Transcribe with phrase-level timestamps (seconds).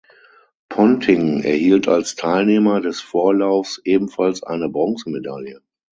[0.71, 5.61] Ponting erhielt als Teilnehmer des Vorlaufs ebenfalls eine Bronzemedaille.